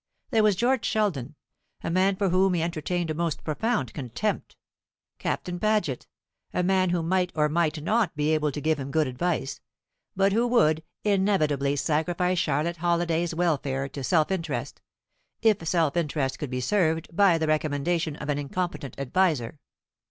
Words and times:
There 0.31 0.41
was 0.41 0.55
George 0.55 0.83
Sheldon, 0.83 1.35
a 1.83 1.91
man 1.91 2.15
for 2.15 2.29
whom 2.29 2.55
he 2.55 2.63
entertained 2.63 3.11
a 3.11 3.13
most 3.13 3.43
profound 3.43 3.93
contempt; 3.93 4.55
Captain 5.19 5.59
Paget, 5.59 6.07
a 6.51 6.63
man 6.63 6.89
who 6.89 7.03
might 7.03 7.31
or 7.35 7.47
might 7.47 7.79
not 7.83 8.15
be 8.15 8.29
able 8.33 8.51
to 8.51 8.59
give 8.59 8.79
him 8.79 8.89
good 8.89 9.05
advice, 9.05 9.61
but 10.15 10.33
who 10.33 10.47
would 10.47 10.81
inevitably 11.03 11.75
sacrifice 11.75 12.39
Charlotte 12.39 12.77
Halliday's 12.77 13.35
welfare 13.35 13.87
to 13.89 14.03
self 14.03 14.31
interest, 14.31 14.81
if 15.43 15.61
self 15.67 15.95
interest 15.95 16.39
could 16.39 16.49
be 16.49 16.61
served 16.61 17.15
by 17.15 17.37
the 17.37 17.45
recommendation 17.45 18.15
of 18.15 18.27
an 18.29 18.39
incompetent 18.39 18.99
adviser. 18.99 19.59